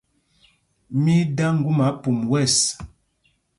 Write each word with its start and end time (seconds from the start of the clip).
Mí 1.01 1.13
í 1.25 1.29
dā 1.37 1.47
ŋgúma 1.57 1.87
pum 2.01 2.17
wɛ̂ɛs. 2.31 2.55